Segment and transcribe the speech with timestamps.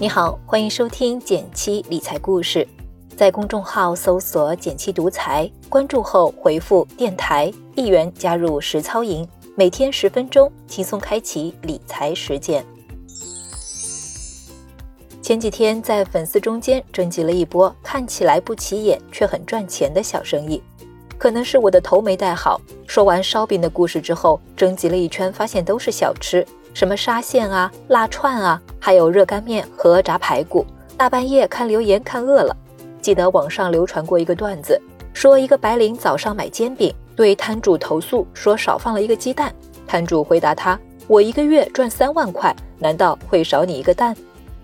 [0.00, 2.64] 你好，欢迎收听减七理财故事。
[3.16, 12.64] 在公众号搜索“减七独裁，关注后回复“电台”一元加入实操营，每天十分钟，轻松开启理财实践。
[15.20, 20.62] 前几天在粉丝中间征集了一波看起来不起眼却很赚钱的小生意，
[21.18, 22.60] 可能是我的头没戴好。
[22.86, 26.46] 说完烧饼的故事之后，征集了一圈，发现都是小吃。
[26.78, 30.64] 什么沙县啊、辣串啊，还有热干面和炸排骨。
[30.96, 32.56] 大半夜看留言看饿了。
[33.02, 34.80] 记得网上流传过一个段子，
[35.12, 39.52] 说一个白领早上买煎饼，对摊主投诉说少放了一个鸡蛋。
[39.88, 40.78] 摊主回答他
[41.08, 44.16] ：“我一个月赚三万块，难道会少你一个蛋？”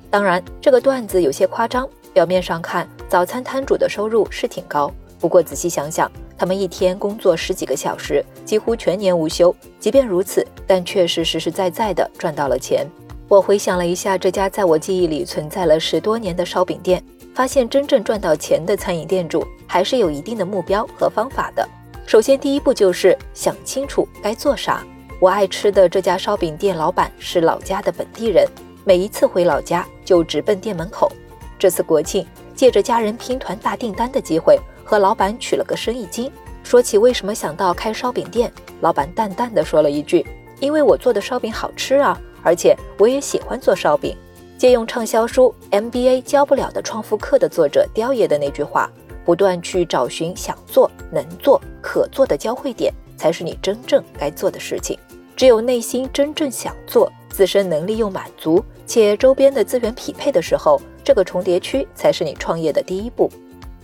[0.09, 1.85] 当然，这个段子有些夸张。
[2.13, 4.89] 表面上看，早餐摊主的收入是挺高，
[5.25, 6.11] 不过仔细想想。
[6.37, 9.57] 他们一天工作十几个小时，几乎全年无休。
[9.81, 12.87] 即便如此，但确实实实在在的赚到了钱。
[13.27, 17.03] 我回想了一下这家在我记忆里存在了十多年的烧饼店，
[17.35, 21.67] 发现真正赚到钱的餐饮店主还是有一定的目标和方法的。
[22.05, 24.85] 首先，第一步就是想清楚该做啥。
[25.19, 28.47] 我爱吃的这家烧饼店老板是老家的本地人，
[28.85, 31.11] 每一次回老家就直奔店门口。
[31.59, 34.61] 这次国庆，借着家人拼团大订单的机会。
[34.85, 36.31] 和老板取了个生意经，
[36.63, 40.25] 说起为什么想到开烧饼店，老板淡淡的说了一句
[40.61, 44.17] ：“因为我做的烧饼好吃啊，而且我也喜欢做烧饼。”
[44.57, 45.53] 借用畅销书
[45.91, 48.89] 《MBA 教不了的创富课》的作者刁爷的那句话，
[49.25, 54.99] 不断去找寻想做、能做、可做的交汇点，才是你真正该做的事情。
[55.37, 63.29] 只有内心真正想做，自身能力又满足，且周边的资源匹配的时候，这个重叠区才是你创业的第一步。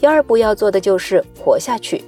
[0.00, 2.02] 第二步要做的就是活下去。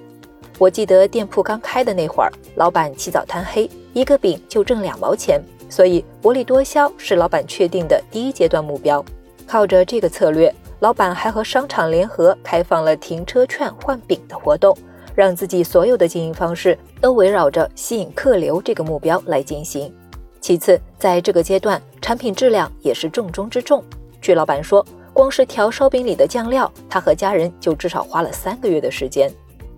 [0.59, 9.05] 我记得店铺刚开的那会儿，老板起早贪黑，一个饼就挣两毛钱，所以薄利多销是老板确定的第一阶段目标。
[9.47, 14.75] 靠着这个策略，老板还和商场联合开放了停车券换饼的活动，
[15.15, 19.93] 让自己所有的经营方式都围绕着吸引客流这个目标来进行。
[20.41, 23.85] 其次，在这个阶段，产品质量也是重中之重。
[24.23, 24.83] 据老板说。
[25.13, 29.31] 光是调烧饼里的酱料，他和家人就至少花了三个月的时间。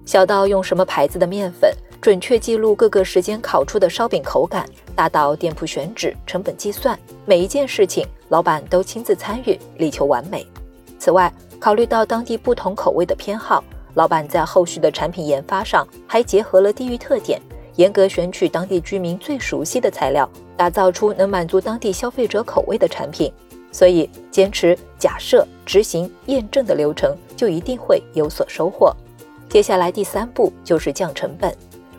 [0.06, 4.64] 小到用什么牌子的面粉，准确记录各个时间烤出的烧饼口感；
[4.94, 10.46] 大到店铺选址、成本计算，每一件事情老板都亲自参与，力求完美。
[10.98, 13.64] 此外，考虑到当地不同口味的偏好，
[13.94, 17.40] 老板在后续的产品研发上还结合了地域特点，
[17.76, 23.32] 严格选取当地居民最熟悉的材料，打造出能满足当地消费者口味的产品。
[23.72, 28.90] 所以，坚持假设、执行、验证的流程，就一定会有所收获。
[29.50, 31.54] 接下来第三步就是降成本。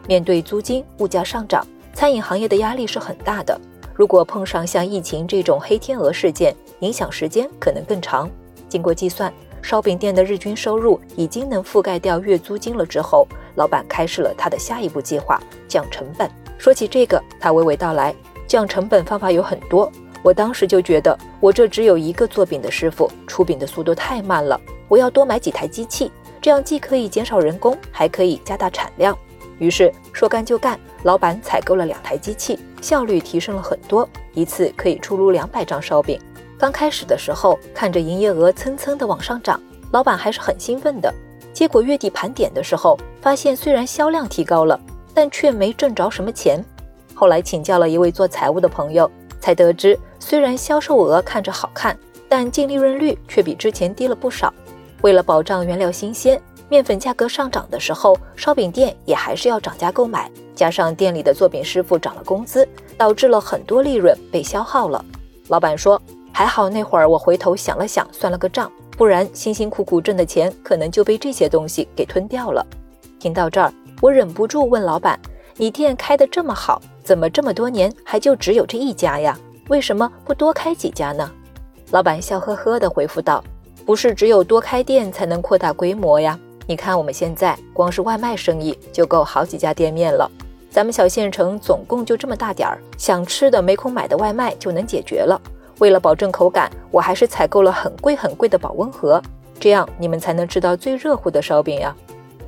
[0.07, 3.61] 面对租金、物价上涨，餐饮行业的压力是很大的。
[3.93, 8.27] 如果碰上像疫情这种黑天鹅事件，影响时间可能更长。
[8.67, 12.83] 经过计算，烧饼店的日均收入已经能覆盖掉月租金了。
[12.83, 15.39] 之后，老板开始了他的下一步计划——
[15.69, 16.27] 降成本。
[16.57, 18.16] 说起这个，他娓娓道来：
[18.47, 19.91] 降成本方法有很多。
[20.25, 24.59] 我当时就觉得，我这只有一个做饼的师傅，出饼的速度太慢了。
[24.87, 29.15] 我要多买几台机器，这样既可以减少人工，还可以加大产量。
[29.59, 36.19] 于是说干就干，老板采购了两台机器，效率提升了很多，一次可以出炉两百张烧饼。
[36.57, 39.61] 刚开始的时候，看着营业额蹭蹭的往上涨，
[39.91, 41.13] 老板还是很兴奋的。
[41.53, 44.79] 结果月底盘点的时候，发现虽然销量提高了，
[45.13, 46.65] 但却没挣着什么钱。
[47.13, 49.09] 后来请教了一位做财务的朋友，
[49.39, 49.95] 才得知。
[50.27, 51.95] 虽然销售额看着好看，
[52.27, 54.51] 但净利润率却比之前低了不少。
[55.03, 60.27] 为了保障原料新鲜，面粉价格上涨的时候，烧饼店也还是要涨价购买。
[60.55, 65.05] 加上店里的做饼师傅涨了工资，导致了很多利润被消耗了。
[65.49, 66.01] 老板说
[66.33, 72.65] ：“还好那会儿我回头想了想，算了个账，不然辛辛苦苦挣的钱可能就被这些东西给吞掉了。”
[73.21, 73.71] 听到这儿，
[74.01, 75.19] 我忍不住问老板
[75.55, 79.37] ：“你店开得这么好，怎么这么多年还就只有这一家呀？”
[79.67, 81.29] 为什么不多开几家呢？
[81.91, 83.43] 老板笑呵呵地回复道
[83.84, 86.40] ：“不是只有多开店才能扩大规模呀。
[86.67, 90.29] 你看我们现在光是外卖生意就够好几家店面了。
[90.69, 95.40] 咱们小县城总共就这么大点儿，想吃的没空买的外卖就能解决了。
[95.79, 99.19] 为了保证口感，我还是采购了很贵很贵的保温盒，
[99.59, 101.95] 这样你们才能吃到最热乎的烧饼呀。”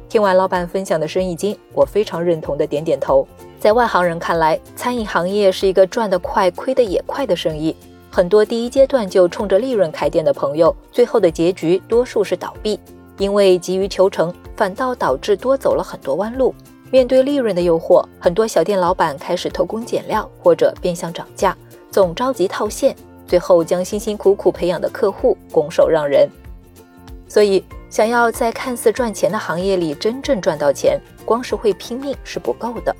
[0.07, 3.27] 听完老板分享的生意经，我非常认同的点点头。
[3.59, 7.75] 在外行人看来，餐饮行业是一个赚得快、亏得也快的生意。
[8.11, 12.79] 很多第一阶段就冲着利润开店的朋友，最后的结局多数是倒闭，
[13.17, 16.53] 因为急于求成，反倒导致多走了很多弯路。
[16.91, 21.55] 面对利润的诱惑，很多小店老板开始偷工减料或者变相涨价，
[21.91, 22.95] 总着急套现。
[23.27, 26.29] 最后将辛辛苦苦培养的客户拱手让人。
[27.27, 32.95] 所以，想要在看似赚钱的行业里真正赚到钱，光是会拼命是不够的。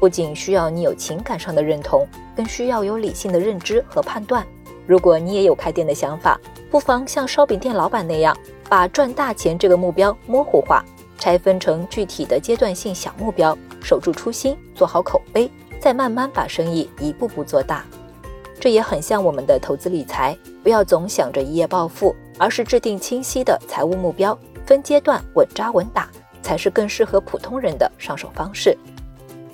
[0.00, 2.04] 不仅需要你有情感上的认同，
[2.34, 4.44] 更需要有理性的认知和判断。
[4.86, 8.36] 如果你也有开店的想法，不妨像烧饼店老板那样，
[8.68, 10.84] 把赚大钱这个目标模糊化，
[11.18, 15.48] 拆分成具体的阶段性小目标，守住初心，做好口碑，
[15.78, 17.84] 再慢慢把生意一步步做大。
[18.58, 22.16] 这也很像我们的投资理财，不要总想着一夜暴富。
[22.40, 26.08] 而是制定清晰的财务目标，分阶段稳扎稳打，
[26.40, 28.74] 才是更适合普通人的上手方式。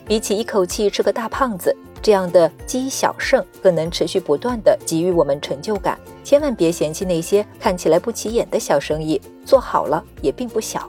[0.07, 5.99] 比起一口气吃个大胖子，这样的积小胜更能持续不断的给予我们成就感。
[6.23, 10.89] 千万别嫌弃那些看起来不起眼的小生意，做好了也并不小。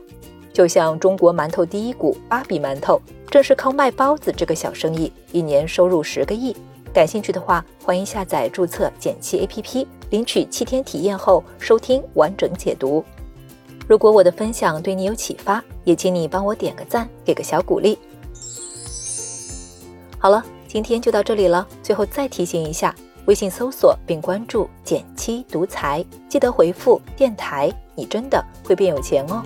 [0.54, 6.56] 就像中国馒头第一股芭比馒头，正是靠卖包子这个小生意，一年收入十个亿。
[6.94, 9.88] 感兴趣的话，欢迎下载注册减七 APP。
[10.12, 13.04] 领取七天体验后，收听完整解读。
[13.88, 17.98] 如果我的分享对你有启发，也请你帮我点个赞，给个小鼓励。
[20.20, 21.66] 好了，今天就到这里了。
[21.84, 22.94] 最后再提醒一下，
[23.26, 29.44] 微信搜索并关注“减七独裁，记得回复“电台”，你真的会变有钱哦。